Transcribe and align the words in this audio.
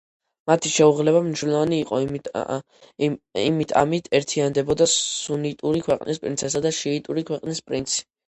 მათი 0.51 0.69
შეუღლება 0.75 1.19
მნიშვნელოვანი 1.25 1.77
იყო 1.81 1.99
იმით, 3.49 3.73
ამით 3.81 4.09
ერთიანდებოდა 4.21 4.87
სუნიტური 4.95 5.85
ქვეყნის 5.91 6.23
პრინცესა 6.27 6.63
და 6.67 6.75
შიიტური 6.81 7.29
ქვეყნის 7.31 7.63
პრინცი. 7.69 8.03